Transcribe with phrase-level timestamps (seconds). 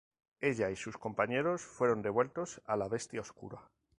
[0.39, 3.69] Ella y sus compañeros fueron devueltos a la Bestia Oscura.